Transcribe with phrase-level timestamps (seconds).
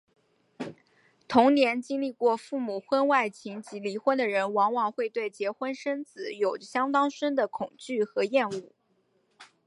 [1.27, 8.73] 童年经历过父母婚外情及离婚的人往往会对结婚生子有着相当深的恐惧和厌恶。